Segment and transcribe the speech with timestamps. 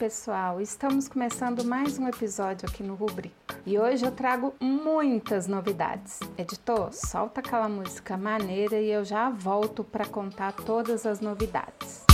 [0.00, 0.62] Pessoal!
[0.62, 3.60] Estamos começando mais um episódio aqui no Rubrica.
[3.66, 6.20] E hoje eu trago muitas novidades.
[6.38, 12.09] Editor, solta aquela música maneira e eu já volto para contar todas as novidades.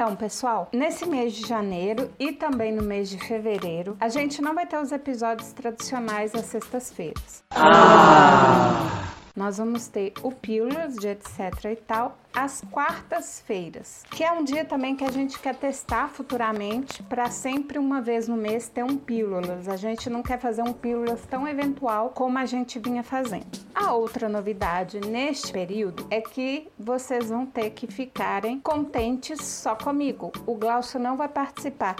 [0.00, 4.54] Então, pessoal, nesse mês de janeiro e também no mês de fevereiro, a gente não
[4.54, 7.44] vai ter os episódios tradicionais às sextas-feiras.
[7.50, 9.09] Ah
[9.40, 14.66] nós vamos ter o Pílulas de etc e tal às quartas-feiras, que é um dia
[14.66, 18.98] também que a gente quer testar futuramente para sempre uma vez no mês ter um
[18.98, 19.66] Pílulas.
[19.66, 23.46] A gente não quer fazer um Pílulas tão eventual como a gente vinha fazendo.
[23.74, 30.30] A outra novidade neste período é que vocês vão ter que ficarem contentes só comigo.
[30.46, 31.96] O Glaucio não vai participar.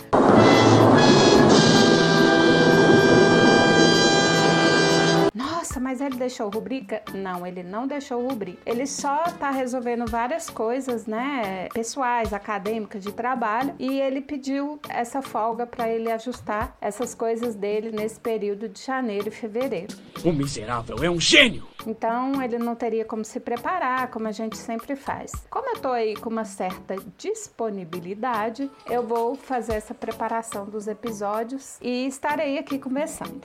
[5.70, 7.00] Nossa, mas ele deixou rubrica?
[7.14, 8.58] Não, ele não deixou rubrica.
[8.66, 15.22] Ele só tá resolvendo várias coisas, né, pessoais, acadêmicas, de trabalho, e ele pediu essa
[15.22, 19.96] folga para ele ajustar essas coisas dele nesse período de janeiro e fevereiro.
[20.24, 21.68] O miserável é um gênio!
[21.86, 25.30] Então ele não teria como se preparar, como a gente sempre faz.
[25.48, 31.78] Como eu tô aí com uma certa disponibilidade, eu vou fazer essa preparação dos episódios
[31.80, 33.42] e estarei aqui conversando.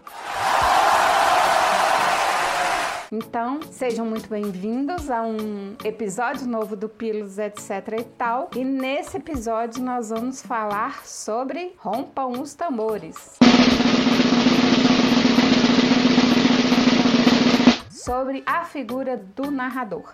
[3.17, 8.49] Então, sejam muito bem-vindos a um episódio novo do Pilos, etc e tal.
[8.53, 13.15] E nesse episódio nós vamos falar sobre Rompam os Tambores.
[17.89, 20.13] Sobre a figura do narrador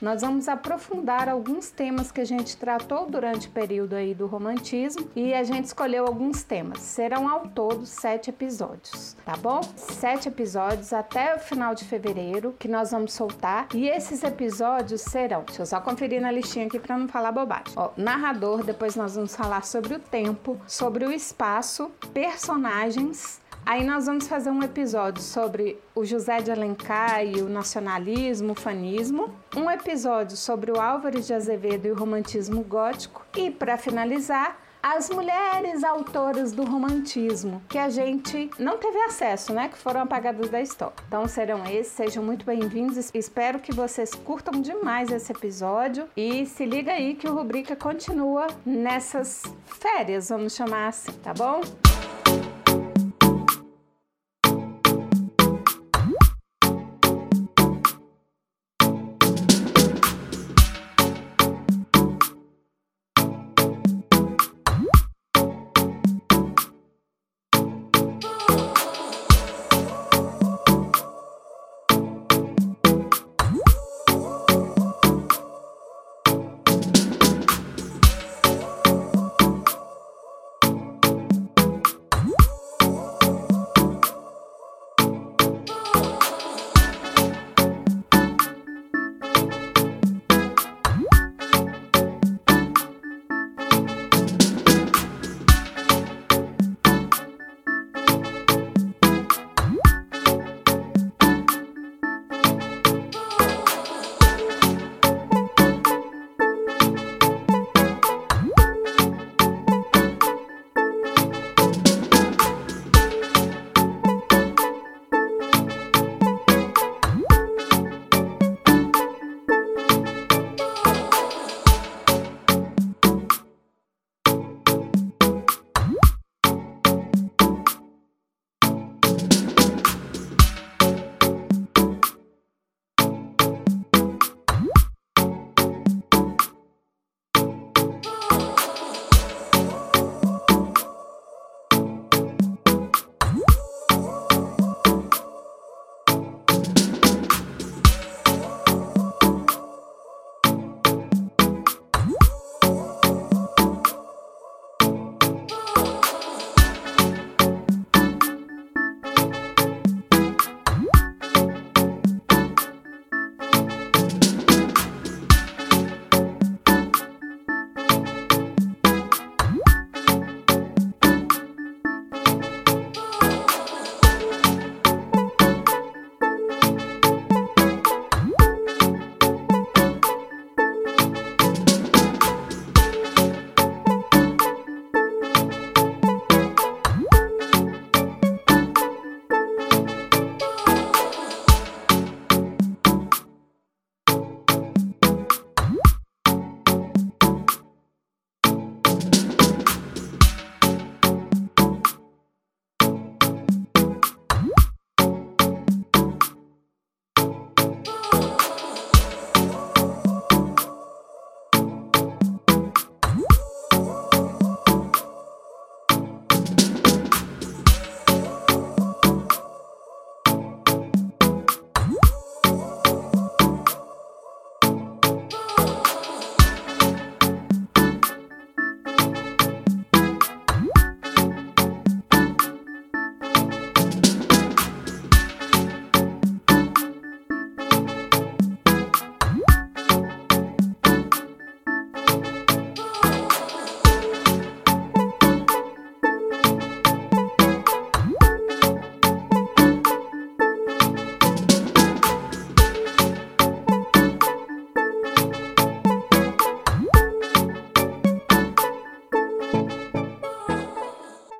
[0.00, 5.08] nós vamos aprofundar alguns temas que a gente tratou durante o período aí do romantismo
[5.14, 6.80] e a gente escolheu alguns temas.
[6.80, 9.60] Serão ao todo sete episódios, tá bom?
[9.76, 15.44] Sete episódios até o final de fevereiro que nós vamos soltar e esses episódios serão.
[15.44, 17.74] Deixa eu só conferir na listinha aqui para não falar bobagem.
[17.76, 24.04] Ó, narrador, depois nós vamos falar sobre o tempo, sobre o espaço, personagens Aí nós
[24.04, 29.70] vamos fazer um episódio sobre o José de Alencar e o nacionalismo, o fanismo, um
[29.70, 35.82] episódio sobre o Álvares de Azevedo e o romantismo gótico e para finalizar, as mulheres
[35.82, 39.70] autoras do romantismo, que a gente não teve acesso, né?
[39.70, 40.94] Que foram apagadas da história.
[41.08, 43.10] Então serão esses, sejam muito bem-vindos.
[43.14, 46.06] Espero que vocês curtam demais esse episódio.
[46.14, 51.62] E se liga aí que o Rubrica continua nessas férias, vamos chamar assim, tá bom?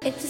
[0.04, 0.20] etc.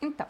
[0.00, 0.26] Então,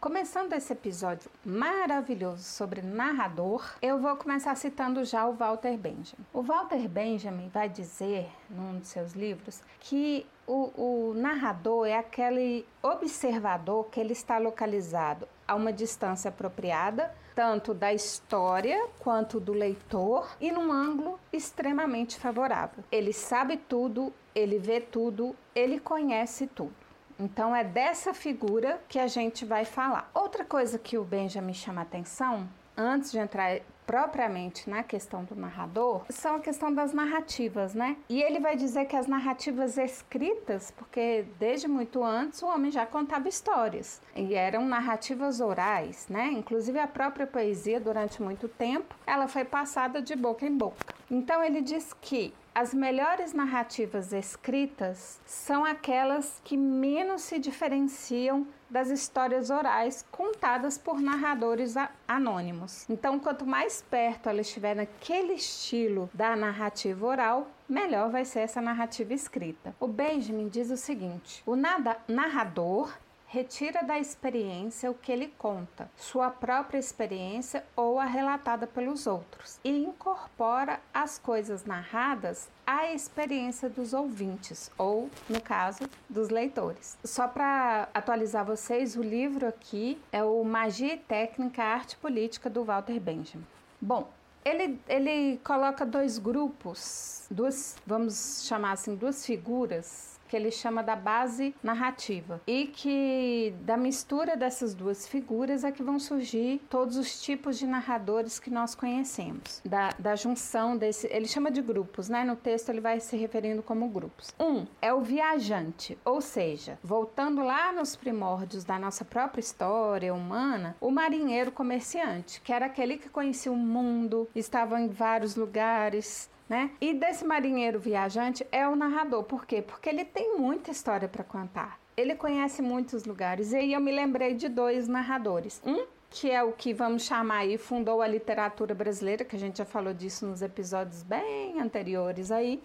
[0.00, 6.24] começando esse episódio maravilhoso sobre narrador, eu vou começar citando já o Walter Benjamin.
[6.32, 12.66] O Walter Benjamin vai dizer, num de seus livros, que o, o narrador é aquele
[12.82, 20.28] observador que ele está localizado a uma distância apropriada tanto da história quanto do leitor,
[20.40, 22.84] e num ângulo extremamente favorável.
[22.90, 26.74] Ele sabe tudo, ele vê tudo, ele conhece tudo.
[27.18, 30.10] Então é dessa figura que a gente vai falar.
[30.14, 33.60] Outra coisa que o Benjamin chama atenção, antes de entrar
[33.92, 37.98] propriamente na questão do narrador, são a questão das narrativas, né?
[38.08, 42.86] E ele vai dizer que as narrativas escritas, porque desde muito antes o homem já
[42.86, 46.28] contava histórias e eram narrativas orais, né?
[46.32, 50.94] Inclusive a própria poesia durante muito tempo, ela foi passada de boca em boca.
[51.10, 58.88] Então ele diz que as melhores narrativas escritas são aquelas que menos se diferenciam das
[58.88, 61.74] histórias orais contadas por narradores
[62.08, 62.88] anônimos.
[62.88, 68.62] Então, quanto mais perto ela estiver naquele estilo da narrativa oral, melhor vai ser essa
[68.62, 69.74] narrativa escrita.
[69.78, 72.96] O Benjamin diz o seguinte: o narrador
[73.32, 79.58] retira da experiência o que ele conta, sua própria experiência ou a relatada pelos outros,
[79.64, 86.98] e incorpora as coisas narradas à experiência dos ouvintes, ou, no caso, dos leitores.
[87.02, 92.62] Só para atualizar vocês, o livro aqui é o Magia e Técnica, Arte Política do
[92.62, 93.46] Walter Benjamin.
[93.80, 94.10] Bom,
[94.44, 100.96] ele, ele coloca dois grupos, duas, vamos chamar assim, duas figuras que ele chama da
[100.96, 107.20] base narrativa e que da mistura dessas duas figuras é que vão surgir todos os
[107.20, 112.24] tipos de narradores que nós conhecemos, da, da junção desse, ele chama de grupos, né?
[112.24, 114.34] No texto ele vai se referindo como grupos.
[114.40, 120.74] Um é o viajante, ou seja, voltando lá nos primórdios da nossa própria história humana,
[120.80, 126.70] o marinheiro comerciante, que era aquele que conhecia o mundo, estava em vários lugares, né?
[126.82, 129.24] E desse marinheiro viajante é o narrador.
[129.24, 129.62] Por quê?
[129.62, 131.80] Porque ele tem muita história para contar.
[131.96, 133.52] Ele conhece muitos lugares.
[133.52, 135.62] E aí eu me lembrei de dois narradores.
[135.64, 139.56] Um que é o que vamos chamar aí, fundou a literatura brasileira, que a gente
[139.56, 142.62] já falou disso nos episódios bem anteriores aí,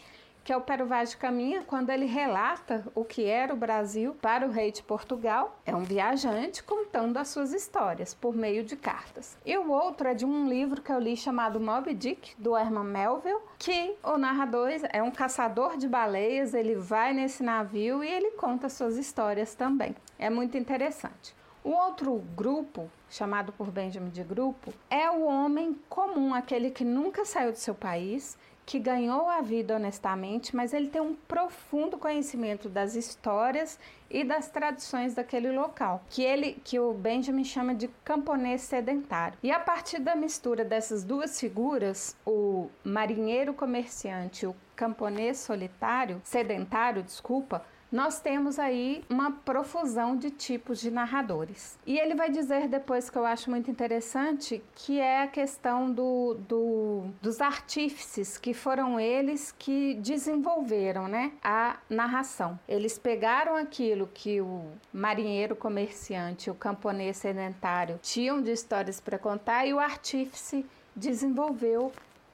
[0.48, 4.16] que é o Pero Vaz de Caminha, quando ele relata o que era o Brasil
[4.22, 5.60] para o rei de Portugal.
[5.66, 9.38] É um viajante contando as suas histórias por meio de cartas.
[9.46, 12.86] E o outro é de um livro que eu li chamado Moby Dick, do Herman
[12.86, 18.32] Melville, que o narrador é um caçador de baleias, ele vai nesse navio e ele
[18.32, 19.98] conta suas histórias também.
[20.18, 21.36] É muito interessante.
[21.62, 27.25] O outro grupo, chamado por Benjamin de grupo, é o homem comum, aquele que nunca
[27.25, 32.67] saiu do seu país, que ganhou a vida honestamente, mas ele tem um profundo conhecimento
[32.67, 38.62] das histórias e das tradições daquele local, que ele que o Benjamin chama de camponês
[38.62, 39.39] sedentário.
[39.41, 47.01] E a partir da mistura dessas duas figuras, o marinheiro comerciante, o camponês solitário, sedentário,
[47.01, 51.77] desculpa, nós temos aí uma profusão de tipos de narradores.
[51.86, 56.36] E ele vai dizer depois que eu acho muito interessante, que é a questão do,
[56.48, 62.60] do, dos artífices, que foram eles que desenvolveram né, a narração.
[62.67, 69.65] Eles pegaram aquilo que o marinheiro comerciante, o camponês sedentário tinham de histórias para contar
[69.65, 70.65] e o artífice
[70.96, 71.91] desenvolveu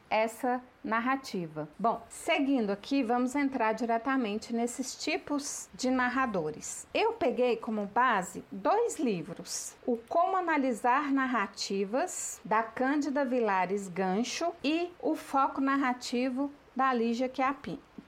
[0.10, 1.70] essa narrativa.
[1.80, 6.86] Bom, seguindo aqui, vamos entrar diretamente nesses tipos de narradores.
[6.94, 14.92] Eu peguei como base dois livros: O Como Analisar Narrativas, da Cândida Vilares Gancho, e
[15.00, 17.32] O Foco Narrativo, da Lígia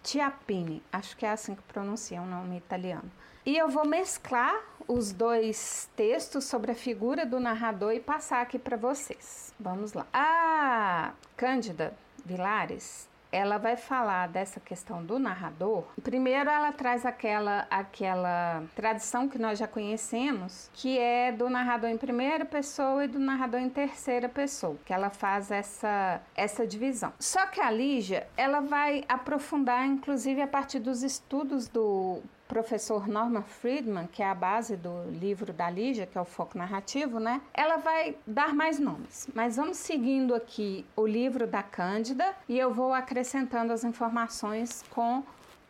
[0.04, 0.84] Chiappini.
[0.92, 3.12] Acho que é assim que pronuncia o nome italiano.
[3.46, 8.58] E eu vou mesclar os dois textos sobre a figura do narrador e passar aqui
[8.58, 9.54] para vocês.
[9.60, 10.08] Vamos lá.
[10.12, 15.84] A Cândida Vilares, ela vai falar dessa questão do narrador.
[16.02, 21.98] Primeiro, ela traz aquela aquela tradição que nós já conhecemos, que é do narrador em
[21.98, 27.14] primeira pessoa e do narrador em terceira pessoa, que ela faz essa essa divisão.
[27.20, 33.42] Só que a Lígia, ela vai aprofundar inclusive a partir dos estudos do professor Norman
[33.42, 37.42] Friedman, que é a base do livro da Lígia, que é o foco narrativo, né?
[37.54, 39.28] Ela vai dar mais nomes.
[39.34, 45.24] Mas vamos seguindo aqui o livro da Cândida e eu vou acrescentando as informações com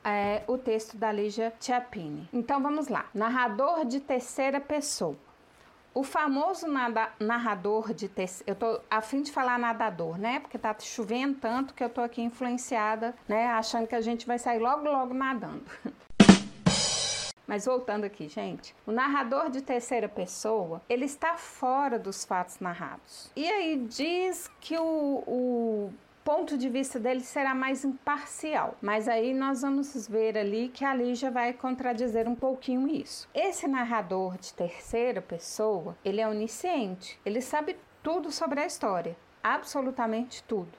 [0.04, 2.30] é, o texto da Lígia Chiappini.
[2.32, 3.06] Então vamos lá.
[3.14, 5.18] Narrador de terceira pessoa.
[5.96, 8.52] O famoso nada, narrador de terceira.
[8.52, 10.42] Eu tô a fim de falar nadador, né?
[10.42, 13.48] Porque tá chovendo tanto que eu tô aqui influenciada, né?
[13.48, 15.64] Achando que a gente vai sair logo, logo nadando.
[17.48, 23.32] Mas voltando aqui, gente, o narrador de terceira pessoa, ele está fora dos fatos narrados.
[23.36, 25.94] E aí diz que o, o
[26.26, 28.76] ponto de vista dele será mais imparcial.
[28.82, 33.30] Mas aí nós vamos ver ali que a Lígia vai contradizer um pouquinho isso.
[33.32, 37.20] Esse narrador de terceira pessoa, ele é onisciente.
[37.24, 40.72] Ele sabe tudo sobre a história, absolutamente tudo.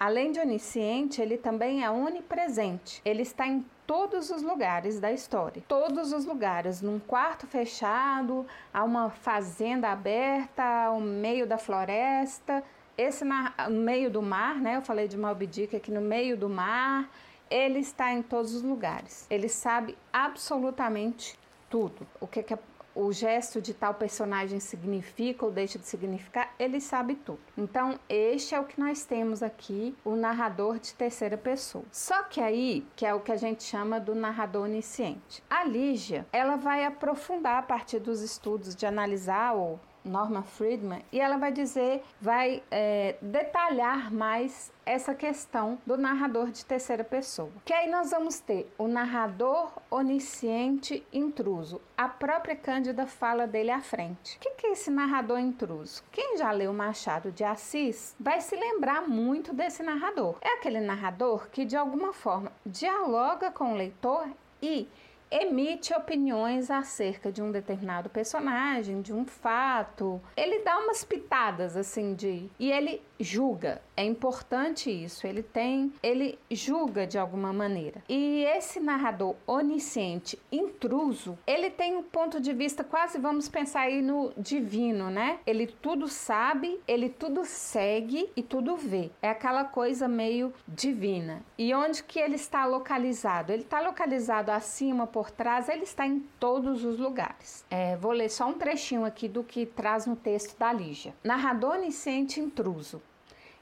[0.00, 3.00] Além de onisciente, ele também é onipresente.
[3.04, 5.62] Ele está em todos os lugares da história.
[5.66, 12.62] Todos os lugares, num quarto fechado, a uma fazenda aberta, ao meio da floresta,
[12.98, 14.76] esse na, no meio do mar, né?
[14.76, 17.08] Eu falei de Moby Dick aqui no meio do mar.
[17.50, 19.26] Ele está em todos os lugares.
[19.30, 21.38] Ele sabe absolutamente
[21.70, 22.06] tudo.
[22.20, 22.52] O que, que
[22.98, 27.38] o gesto de tal personagem significa ou deixa de significar, ele sabe tudo.
[27.56, 31.84] Então, este é o que nós temos aqui, o narrador de terceira pessoa.
[31.92, 35.44] Só que aí, que é o que a gente chama do narrador onisciente.
[35.48, 39.78] A Lígia, ela vai aprofundar a partir dos estudos de analisar ou
[40.08, 46.64] Norma Friedman, e ela vai dizer, vai é, detalhar mais essa questão do narrador de
[46.64, 47.50] terceira pessoa.
[47.64, 51.80] Que aí nós vamos ter o narrador onisciente intruso.
[51.96, 54.36] A própria Cândida fala dele à frente.
[54.36, 56.02] O que, que é esse narrador intruso?
[56.10, 60.36] Quem já leu Machado de Assis vai se lembrar muito desse narrador.
[60.40, 64.26] É aquele narrador que de alguma forma dialoga com o leitor
[64.62, 64.88] e
[65.30, 70.20] emite opiniões acerca de um determinado personagem, de um fato.
[70.36, 73.82] Ele dá umas pitadas assim de e ele julga.
[73.96, 75.26] É importante isso.
[75.26, 78.02] Ele tem, ele julga de alguma maneira.
[78.08, 84.00] E esse narrador onisciente, intruso, ele tem um ponto de vista quase vamos pensar aí
[84.00, 85.40] no divino, né?
[85.46, 89.10] Ele tudo sabe, ele tudo segue e tudo vê.
[89.20, 91.42] É aquela coisa meio divina.
[91.56, 93.52] E onde que ele está localizado?
[93.52, 97.64] Ele está localizado acima por trás, ele está em todos os lugares.
[97.70, 101.14] É, vou ler só um trechinho aqui do que traz no texto da Lígia.
[101.24, 103.02] Narrador onisciente intruso.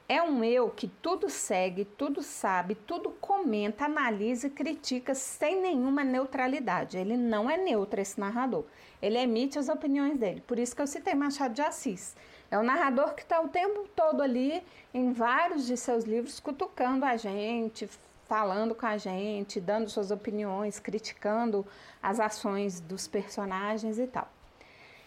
[0.09, 6.01] É um eu que tudo segue, tudo sabe, tudo comenta, analisa e critica sem nenhuma
[6.01, 6.97] neutralidade.
[6.97, 8.63] Ele não é neutro, esse narrador.
[9.01, 10.41] Ele emite as opiniões dele.
[10.47, 12.15] Por isso que eu citei Machado de Assis.
[12.49, 17.03] É um narrador que está o tempo todo ali, em vários de seus livros, cutucando
[17.03, 17.89] a gente,
[18.29, 21.65] falando com a gente, dando suas opiniões, criticando
[22.01, 24.29] as ações dos personagens e tal.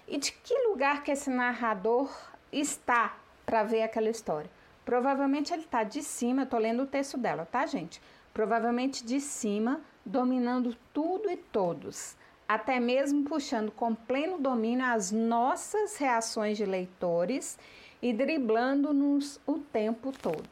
[0.07, 2.15] E de que lugar que esse narrador
[2.53, 3.17] está
[3.47, 4.60] para ver aquela história?
[4.91, 8.03] Provavelmente ele está de cima, eu estou lendo o texto dela, tá, gente?
[8.35, 12.17] Provavelmente de cima, dominando tudo e todos,
[12.49, 17.57] até mesmo puxando com pleno domínio as nossas reações de leitores
[18.03, 20.49] e driblando-nos o tempo todo.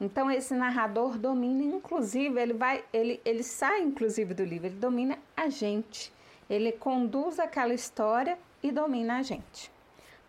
[0.00, 5.16] Então esse narrador domina, inclusive, ele vai, ele, ele sai inclusive do livro, ele domina
[5.36, 6.12] a gente.
[6.50, 9.70] Ele conduz aquela história e domina a gente.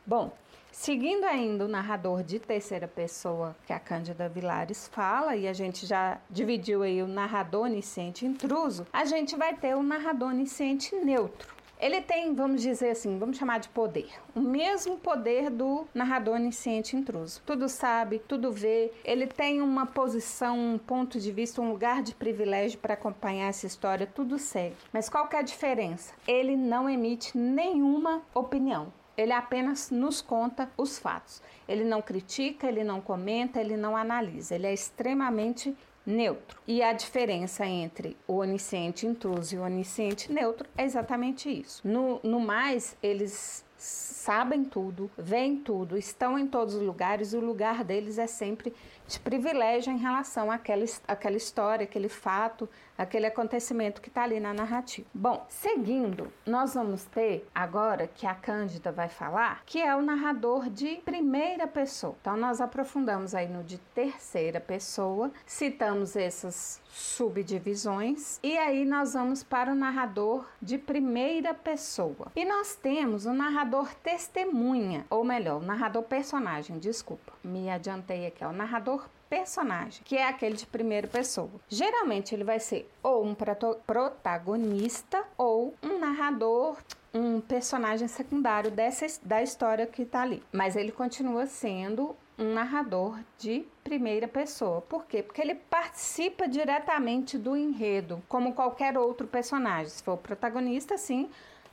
[0.05, 0.31] Bom,
[0.77, 5.87] seguindo ainda o narrador de terceira pessoa que a Cândida Vilares fala, e a gente
[5.87, 11.57] já dividiu aí o narrador onisciente intruso, a gente vai ter o narrador onisciente neutro.
[11.79, 14.09] Ele tem, vamos dizer assim, vamos chamar de poder.
[14.33, 17.41] O mesmo poder do narrador onisciente intruso.
[17.45, 18.91] Tudo sabe, tudo vê.
[19.05, 23.67] Ele tem uma posição, um ponto de vista, um lugar de privilégio para acompanhar essa
[23.67, 24.75] história, tudo segue.
[24.91, 26.13] Mas qual que é a diferença?
[26.27, 28.91] Ele não emite nenhuma opinião.
[29.17, 31.41] Ele apenas nos conta os fatos.
[31.67, 34.55] Ele não critica, ele não comenta, ele não analisa.
[34.55, 36.59] Ele é extremamente neutro.
[36.65, 41.85] E a diferença entre o onisciente intruso e o onisciente neutro é exatamente isso.
[41.85, 47.83] No, no mais, eles sabem tudo, veem tudo, estão em todos os lugares, o lugar
[47.83, 48.73] deles é sempre
[49.07, 54.53] de privilégio em relação àquela, àquela história, aquele fato, aquele acontecimento que está ali na
[54.53, 55.07] narrativa.
[55.13, 60.69] Bom, seguindo, nós vamos ter agora que a Cândida vai falar, que é o narrador
[60.69, 62.15] de primeira pessoa.
[62.21, 69.43] Então, nós aprofundamos aí no de terceira pessoa, citamos essas subdivisões e aí nós vamos
[69.43, 72.31] para o narrador de primeira pessoa.
[72.35, 78.43] E nós temos o narrador testemunha, ou melhor, o narrador personagem, desculpa, me adiantei aqui,
[78.43, 78.96] é o narrador
[79.29, 81.49] personagem, que é aquele de primeira pessoa.
[81.69, 86.77] Geralmente ele vai ser ou um protagonista ou um narrador
[87.13, 93.17] um personagem secundário dessa da história que está ali, mas ele continua sendo um narrador
[93.39, 94.81] de primeira pessoa.
[94.81, 95.23] Por quê?
[95.23, 99.87] Porque ele participa diretamente do enredo, como qualquer outro personagem.
[99.87, 101.29] Se for o protagonista, sim.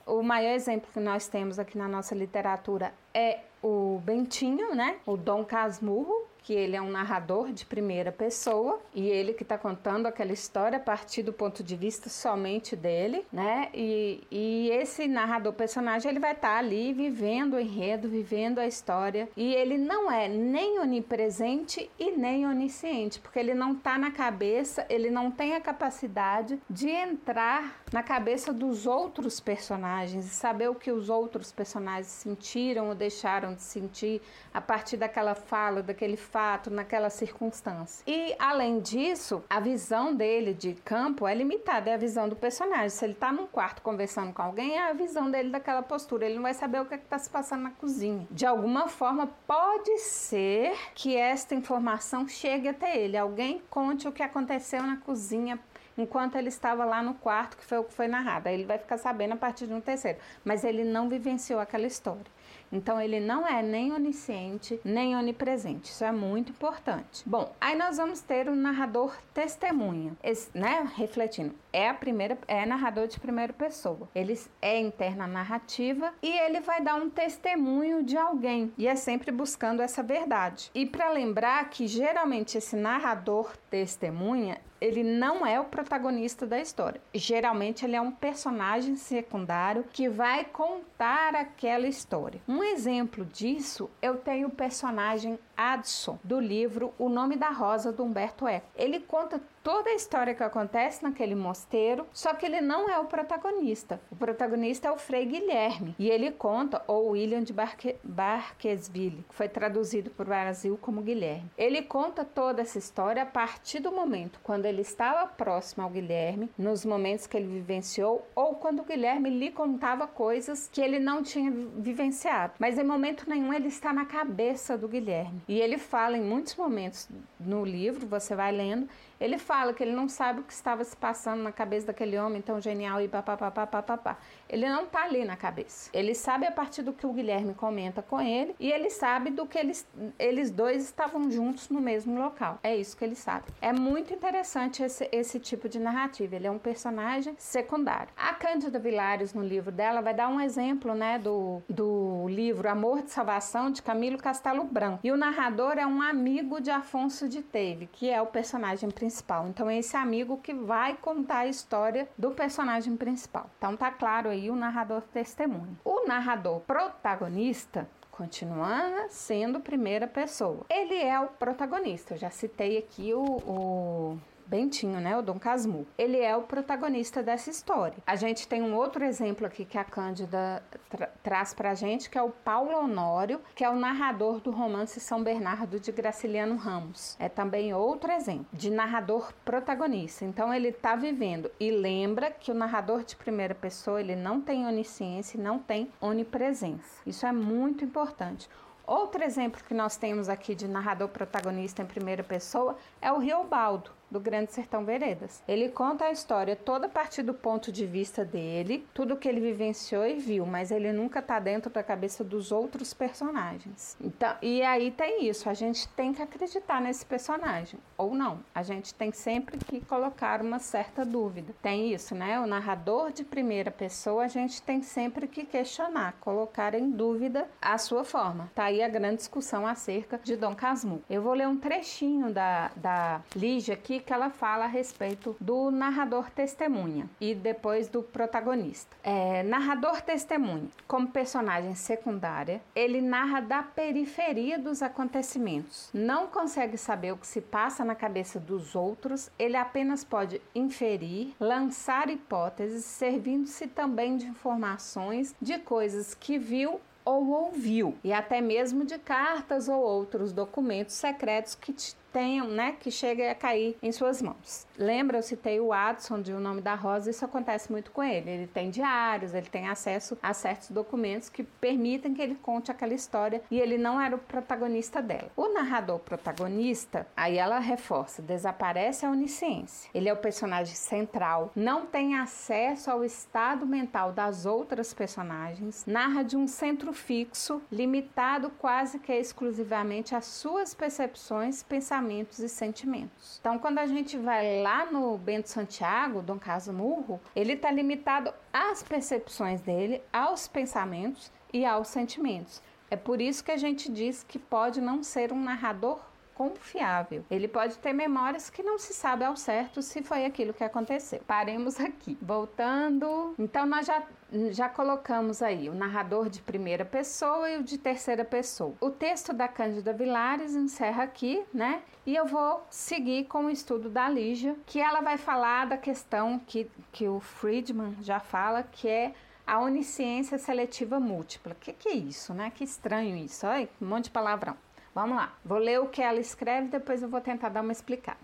[0.07, 4.97] O maior exemplo que nós temos aqui na nossa literatura é o Bentinho, né?
[5.07, 9.57] O Dom Casmurro, que ele é um narrador de primeira pessoa e ele que está
[9.57, 13.71] contando aquela história a partir do ponto de vista somente dele, né?
[13.73, 18.67] E, e esse narrador personagem ele vai estar tá ali vivendo o enredo, vivendo a
[18.67, 24.11] história e ele não é nem onipresente e nem onisciente, porque ele não está na
[24.11, 30.69] cabeça, ele não tem a capacidade de entrar na cabeça dos outros personagens e saber
[30.69, 34.21] o que os outros personagens sentiram ou deixaram de sentir
[34.53, 38.03] a partir daquela fala, daquele fato, naquela circunstância.
[38.09, 42.89] E além disso, a visão dele de campo é limitada, é a visão do personagem.
[42.89, 46.27] Se ele está num quarto conversando com alguém, é a visão dele daquela postura.
[46.27, 48.27] Ele não vai saber o que é está se passando na cozinha.
[48.33, 53.17] De alguma forma, pode ser que esta informação chegue até ele.
[53.17, 55.57] Alguém conte o que aconteceu na cozinha
[55.97, 58.49] enquanto ele estava lá no quarto, que foi o que foi narrado.
[58.49, 60.19] Aí ele vai ficar sabendo a partir de um terceiro.
[60.45, 62.27] Mas ele não vivenciou aquela história.
[62.71, 65.91] Então ele não é nem onisciente, nem onipresente.
[65.91, 67.23] Isso é muito importante.
[67.27, 71.55] Bom, aí nós vamos ter o narrador testemunha, Esse, né, refletindo.
[71.73, 74.09] É a primeira é narrador de primeira pessoa.
[74.15, 79.31] Ele é interna narrativa e ele vai dar um testemunho de alguém e é sempre
[79.31, 80.71] buscando essa verdade.
[80.75, 87.01] E para lembrar que geralmente esse narrador testemunha ele não é o protagonista da história.
[87.15, 92.43] Geralmente ele é um personagem secundário que vai contar aquela história.
[92.47, 98.05] Um exemplo disso, eu tenho o personagem Adson, do livro O Nome da Rosa, do
[98.05, 98.67] Humberto Eco.
[98.77, 103.07] Ele conta toda a história que acontece naquele mosteiro, só que ele não é o
[103.07, 103.99] protagonista.
[104.11, 109.35] O protagonista é o Frei Guilherme, e ele conta, ou William de Barque, Barquesville, que
[109.35, 111.51] foi traduzido para o Brasil como Guilherme.
[111.57, 116.51] Ele conta toda essa história a partir do momento quando ele estava próximo ao Guilherme,
[116.59, 121.23] nos momentos que ele vivenciou, ou quando o Guilherme lhe contava coisas que ele não
[121.23, 122.53] tinha vivenciado.
[122.59, 125.43] Mas em momento nenhum ele está na cabeça do Guilherme.
[125.47, 128.89] E ele fala em muitos momentos no livro, você vai lendo,
[129.21, 132.43] ele fala que ele não sabe o que estava se passando na cabeça daquele homem
[132.43, 134.19] tão genial e papapá.
[134.49, 135.91] Ele não está ali na cabeça.
[135.93, 139.47] Ele sabe a partir do que o Guilherme comenta com ele e ele sabe do
[139.47, 139.87] que eles,
[140.19, 142.59] eles dois estavam juntos no mesmo local.
[142.63, 143.47] É isso que ele sabe.
[143.61, 146.37] É muito interessante esse, esse tipo de narrativa.
[146.37, 148.13] Ele é um personagem secundário.
[148.17, 153.03] A Cândida Vilares, no livro dela, vai dar um exemplo né, do, do livro Amor
[153.03, 155.01] de Salvação, de Camilo Castelo Branco.
[155.03, 159.04] E o narrador é um amigo de Afonso de Teve, que é o personagem principal
[159.05, 159.47] principal.
[159.49, 163.51] Então é esse amigo que vai contar a história do personagem principal.
[163.59, 165.79] Então tá claro aí o narrador testemunho.
[165.85, 170.65] O narrador protagonista continuando sendo primeira pessoa.
[170.71, 172.15] Ele é o protagonista.
[172.15, 175.87] Eu já citei aqui o, o Bentinho, né, o Dom Casmurro.
[175.97, 177.97] Ele é o protagonista dessa história.
[178.07, 182.19] A gente tem um outro exemplo aqui que a Cândida tra traz pra gente, que
[182.19, 187.17] é o Paulo Honório, que é o narrador do romance São Bernardo de Graciliano Ramos.
[187.19, 190.25] É também outro exemplo de narrador protagonista.
[190.25, 194.67] Então ele está vivendo e lembra que o narrador de primeira pessoa, ele não tem
[194.67, 197.01] onisciência, não tem onipresença.
[197.07, 198.49] Isso é muito importante.
[198.87, 203.91] Outro exemplo que nós temos aqui de narrador protagonista em primeira pessoa é o Riobaldo
[204.11, 205.43] do Grande Sertão Veredas.
[205.47, 209.41] Ele conta a história toda a partir do ponto de vista dele, tudo que ele
[209.41, 213.97] vivenciou e viu, mas ele nunca está dentro da cabeça dos outros personagens.
[214.01, 218.41] Então, e aí tem isso, a gente tem que acreditar nesse personagem ou não.
[218.55, 221.55] A gente tem sempre que colocar uma certa dúvida.
[221.63, 222.39] Tem isso, né?
[222.41, 227.79] O narrador de primeira pessoa, a gente tem sempre que questionar, colocar em dúvida a
[227.79, 228.51] sua forma.
[228.55, 231.03] Tá aí a grande discussão acerca de Dom Casmurro.
[231.09, 235.71] Eu vou ler um trechinho da, da Lígia aqui que ela fala a respeito do
[235.71, 238.97] narrador testemunha e depois do protagonista.
[239.03, 245.91] É, narrador testemunha, como personagem secundária, ele narra da periferia dos acontecimentos.
[245.93, 251.35] Não consegue saber o que se passa na cabeça dos outros, ele apenas pode inferir,
[251.41, 258.85] lançar hipóteses, servindo-se também de informações de coisas que viu ou ouviu, e até mesmo
[258.85, 261.73] de cartas ou outros documentos secretos que
[262.15, 264.69] tenham, né, que chegue a cair em suas mãos.
[264.79, 268.31] Lembra, eu citei o Adson de O Nome da Rosa, isso acontece muito com ele.
[268.31, 272.95] Ele tem diários, ele tem acesso a certos documentos que permitem que ele conte aquela
[272.95, 275.29] história e ele não era o protagonista dela.
[275.37, 279.91] O narrador protagonista, aí ela reforça, desaparece a onisciência.
[279.93, 286.23] Ele é o personagem central, não tem acesso ao estado mental das outras personagens, narra
[286.23, 293.39] de um centro fixo, limitado quase que exclusivamente às suas percepções, pensamentos pensamentos e sentimentos.
[293.41, 298.83] Então, quando a gente vai lá no Bento Santiago, Dom Casmurro, ele está limitado às
[298.83, 302.63] percepções dele, aos pensamentos e aos sentimentos.
[302.91, 305.99] É por isso que a gente diz que pode não ser um narrador
[306.35, 307.25] confiável.
[307.31, 311.21] Ele pode ter memórias que não se sabe ao certo se foi aquilo que aconteceu.
[311.27, 312.19] Paremos aqui.
[312.21, 314.03] Voltando, então nós já
[314.51, 318.75] já colocamos aí o narrador de primeira pessoa e o de terceira pessoa.
[318.81, 321.83] O texto da Cândida Vilares encerra aqui, né?
[322.05, 326.39] E eu vou seguir com o estudo da Lígia, que ela vai falar da questão
[326.39, 329.15] que, que o Friedman já fala, que é
[329.47, 331.53] a onisciência seletiva múltipla.
[331.53, 332.51] O que, que, é isso, né?
[332.55, 333.47] Que estranho isso.
[333.47, 334.57] Olha, um monte de palavrão.
[334.95, 335.35] Vamos lá.
[335.45, 338.19] Vou ler o que ela escreve, depois eu vou tentar dar uma explicada.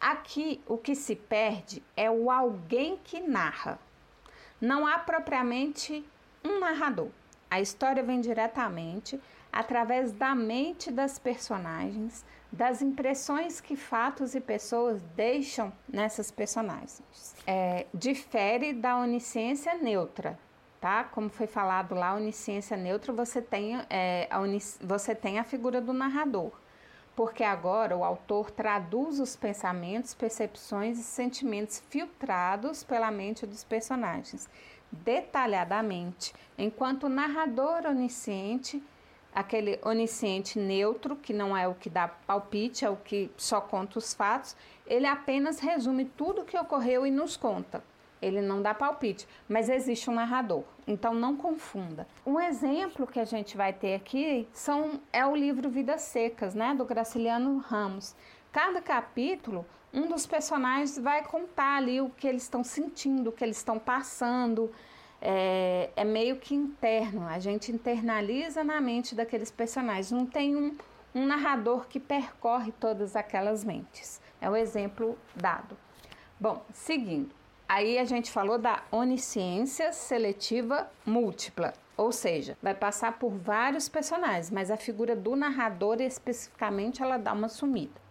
[0.00, 3.78] Aqui, o que se perde é o alguém que narra.
[4.60, 6.04] Não há propriamente
[6.44, 7.08] um narrador.
[7.50, 9.20] A história vem diretamente
[9.52, 17.34] através da mente das personagens, das impressões que fatos e pessoas deixam nessas personagens.
[17.46, 20.38] É, difere da onisciência neutra,
[20.84, 21.02] tá?
[21.02, 24.38] Como foi falado lá, onisciência neutra, você tem, é, a,
[24.82, 26.52] você tem a figura do narrador.
[27.16, 34.46] Porque agora o autor traduz os pensamentos, percepções e sentimentos filtrados pela mente dos personagens.
[34.92, 38.82] Detalhadamente, enquanto o narrador onisciente,
[39.34, 43.98] aquele onisciente neutro, que não é o que dá palpite, é o que só conta
[43.98, 44.54] os fatos,
[44.86, 47.82] ele apenas resume tudo o que ocorreu e nos conta
[48.24, 50.64] ele não dá palpite, mas existe um narrador.
[50.86, 52.06] Então não confunda.
[52.24, 56.74] Um exemplo que a gente vai ter aqui são é o livro Vidas Secas, né,
[56.74, 58.16] do Graciliano Ramos.
[58.50, 63.44] Cada capítulo, um dos personagens vai contar ali o que eles estão sentindo, o que
[63.44, 64.70] eles estão passando.
[65.20, 70.10] É, é meio que interno, a gente internaliza na mente daqueles personagens.
[70.10, 70.76] Não tem um,
[71.14, 74.20] um narrador que percorre todas aquelas mentes.
[74.40, 75.76] É o exemplo dado.
[76.38, 77.43] Bom, seguindo.
[77.68, 84.50] Aí a gente falou da onisciência seletiva múltipla, ou seja, vai passar por vários personagens,
[84.50, 88.03] mas a figura do narrador especificamente ela dá uma sumida.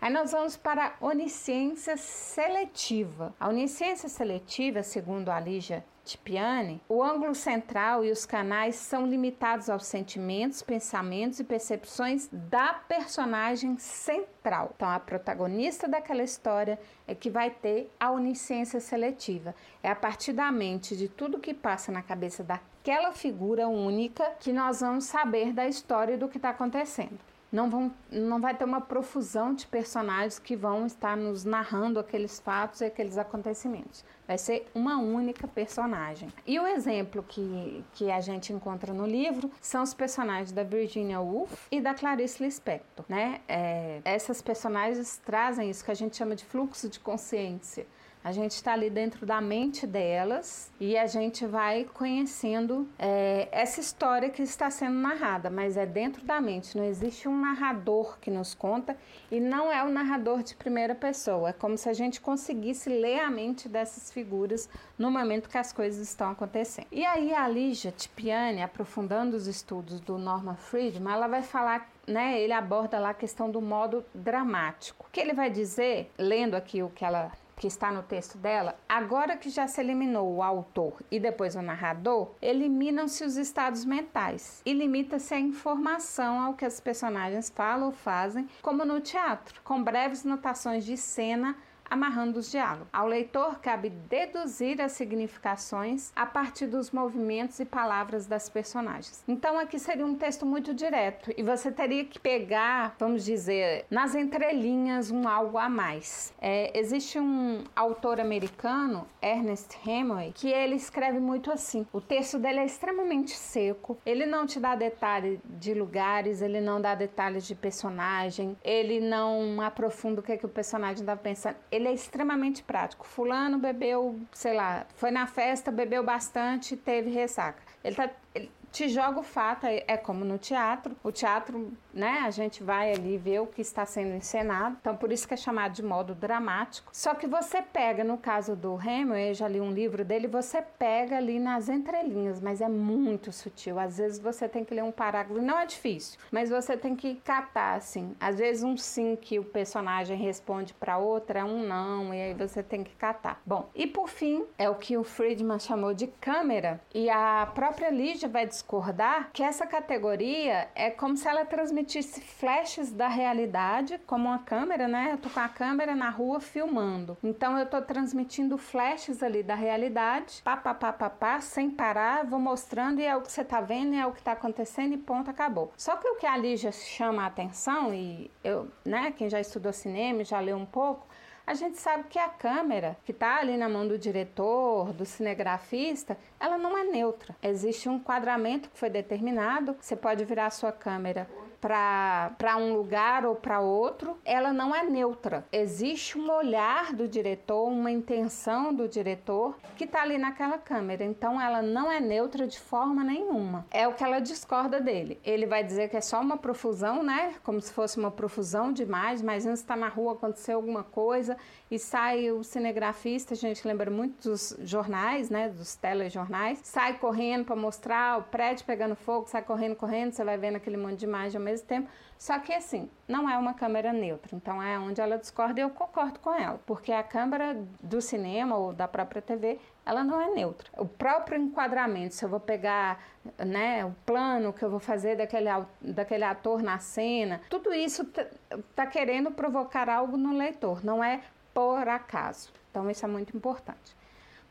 [0.00, 3.34] Aí nós vamos para a onisciência seletiva.
[3.40, 9.68] A onisciência seletiva, segundo a Lígia Tipiani, o ângulo central e os canais são limitados
[9.68, 14.72] aos sentimentos, pensamentos e percepções da personagem central.
[14.76, 16.78] Então, a protagonista daquela história
[17.08, 19.54] é que vai ter a onisciência seletiva.
[19.82, 24.52] É a partir da mente de tudo que passa na cabeça daquela figura única que
[24.52, 27.18] nós vamos saber da história e do que está acontecendo
[27.50, 32.40] não, vão, não vai ter uma profusão de personagens que vão estar nos narrando aqueles
[32.40, 34.04] fatos e aqueles acontecimentos.
[34.26, 36.28] Vai ser uma única personagem.
[36.46, 41.20] E o exemplo que, que a gente encontra no livro são os personagens da Virginia
[41.20, 43.04] Woolf e da Clarice Lispector.
[43.08, 43.40] Né?
[43.46, 47.86] É, essas personagens trazem isso que a gente chama de fluxo de consciência.
[48.26, 53.78] A gente está ali dentro da mente delas e a gente vai conhecendo é, essa
[53.78, 56.76] história que está sendo narrada, mas é dentro da mente.
[56.76, 58.96] Não existe um narrador que nos conta
[59.30, 61.50] e não é o narrador de primeira pessoa.
[61.50, 65.72] É como se a gente conseguisse ler a mente dessas figuras no momento que as
[65.72, 66.88] coisas estão acontecendo.
[66.90, 72.40] E aí a Lígia Tipiani, aprofundando os estudos do Norman Friedman, ela vai falar né,
[72.40, 75.06] ele aborda lá a questão do modo dramático.
[75.08, 78.78] O que ele vai dizer, lendo aqui o que ela que está no texto dela,
[78.86, 84.60] agora que já se eliminou o autor e depois o narrador, eliminam-se os estados mentais
[84.64, 89.82] e limita-se a informação ao que as personagens falam ou fazem, como no teatro, com
[89.82, 91.56] breves notações de cena
[91.88, 92.88] amarrando os diálogos.
[92.92, 99.22] Ao leitor cabe deduzir as significações a partir dos movimentos e palavras das personagens.
[99.26, 104.14] Então aqui seria um texto muito direto e você teria que pegar, vamos dizer, nas
[104.14, 106.34] entrelinhas um algo a mais.
[106.40, 111.86] É, existe um autor americano, Ernest Hemingway, que ele escreve muito assim.
[111.92, 113.98] O texto dele é extremamente seco.
[114.04, 119.60] Ele não te dá detalhe de lugares, ele não dá detalhes de personagem, ele não
[119.60, 123.06] aprofunda o que, é que o personagem está pensando ele é extremamente prático.
[123.06, 127.62] Fulano bebeu, sei lá, foi na festa, bebeu bastante, teve ressaca.
[127.84, 130.96] Ele tá, ele, te joga o fato, é, é como no teatro.
[131.02, 134.76] O teatro, né, a gente vai ali ver o que está sendo encenado.
[134.80, 136.90] Então, por isso que é chamado de modo dramático.
[136.92, 140.62] Só que você pega, no caso do Hemingway, eu já li um livro dele, você
[140.62, 143.78] pega ali nas entrelinhas, mas é muito sutil.
[143.78, 147.16] Às vezes você tem que ler um parágrafo, não é difícil, mas você tem que
[147.16, 148.14] catar, assim.
[148.20, 152.34] Às vezes um sim que o personagem responde para outra é um não, e aí
[152.34, 153.40] você tem que catar.
[153.44, 157.90] Bom, e por fim, é o que o Friedman chamou de câmera, e a própria
[157.90, 164.28] Lígia vai discordar que essa categoria é como se ela transmitisse flashes da realidade, como
[164.28, 165.10] uma câmera, né?
[165.12, 167.16] Eu tô com a câmera na rua filmando.
[167.22, 172.26] Então eu tô transmitindo flashes ali da realidade, pá, pá, pá, pá, pá, sem parar,
[172.26, 174.94] vou mostrando e é o que você tá vendo, e é o que tá acontecendo
[174.94, 175.72] e ponto, acabou.
[175.76, 179.72] Só que o que ali já chama a atenção, e eu, né, quem já estudou
[179.72, 181.06] cinema, já leu um pouco,
[181.46, 186.18] a gente sabe que a câmera que está ali na mão do diretor, do cinegrafista,
[186.40, 187.36] ela não é neutra.
[187.40, 189.76] Existe um enquadramento que foi determinado.
[189.80, 191.28] Você pode virar a sua câmera
[191.66, 195.44] para um lugar ou para outro, ela não é neutra.
[195.50, 201.04] Existe um olhar do diretor, uma intenção do diretor que está ali naquela câmera.
[201.04, 203.66] Então ela não é neutra de forma nenhuma.
[203.70, 205.20] É o que ela discorda dele.
[205.24, 207.34] Ele vai dizer que é só uma profusão, né?
[207.42, 211.36] Como se fosse uma profusão demais, mas antes está na rua, aconteceu alguma coisa
[211.70, 215.48] e sai o cinegrafista, a gente lembra muito dos jornais, né?
[215.48, 220.38] Dos telejornais, sai correndo para mostrar o prédio pegando fogo, sai correndo, correndo, você vai
[220.38, 221.88] vendo aquele monte de imagem ao mesmo tempo.
[222.18, 225.70] Só que assim, não é uma câmera neutra, então é onde ela discorda e eu
[225.70, 230.30] concordo com ela, porque a câmera do cinema ou da própria TV, ela não é
[230.30, 230.70] neutra.
[230.78, 233.02] O próprio enquadramento, se eu vou pegar
[233.38, 238.26] né, o plano que eu vou fazer daquele, daquele ator na cena, tudo isso tá,
[238.74, 241.20] tá querendo provocar algo no leitor, não é
[241.52, 242.50] por acaso.
[242.70, 243.94] Então isso é muito importante.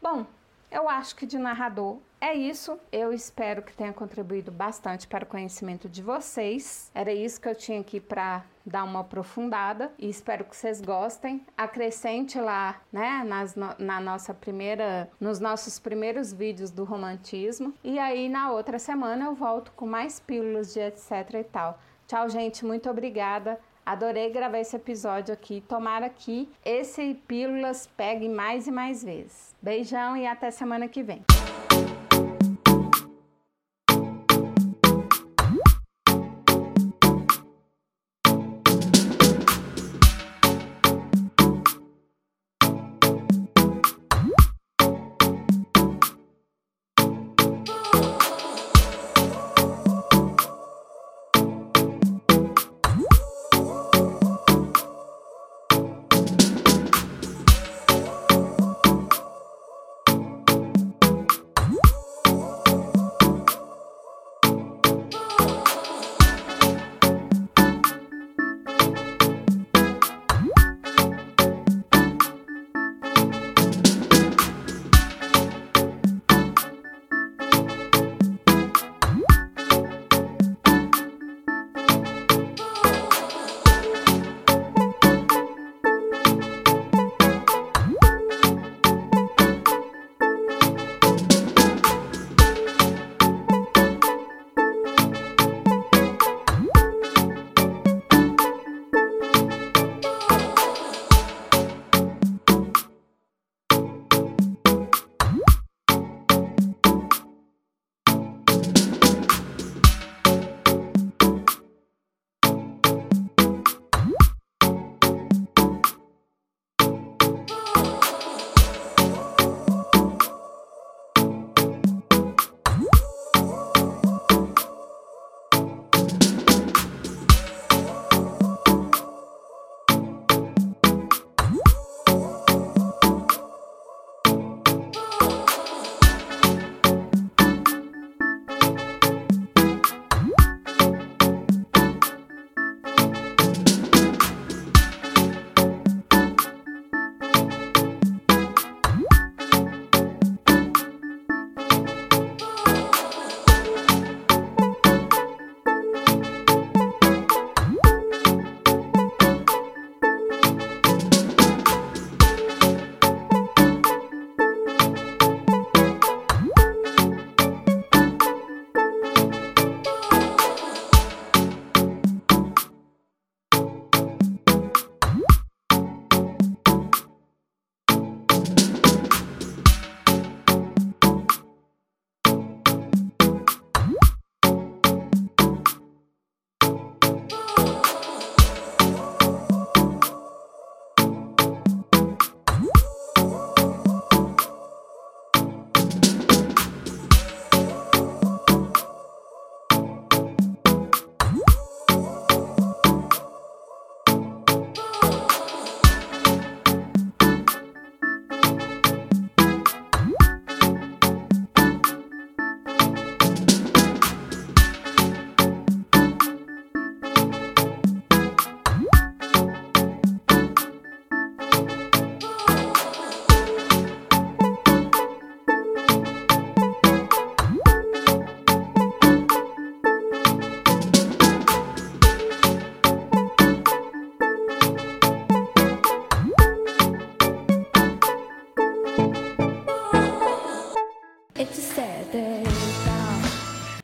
[0.02, 0.26] Bom,
[0.72, 2.80] eu acho que de narrador é isso.
[2.92, 6.92] Eu espero que tenha contribuído bastante para o conhecimento de vocês.
[6.94, 11.46] Era isso que eu tinha aqui para dar uma aprofundada e espero que vocês gostem.
[11.56, 17.74] Acrescente lá, né, nas, na nossa primeira, nos nossos primeiros vídeos do romantismo.
[17.84, 21.80] E aí na outra semana eu volto com mais pílulas de etc e tal.
[22.08, 22.66] Tchau, gente.
[22.66, 23.60] Muito obrigada.
[23.86, 25.62] Adorei gravar esse episódio aqui.
[25.62, 29.56] Tomara que esse Pílulas pegue mais e mais vezes.
[29.62, 31.24] Beijão e até semana que vem.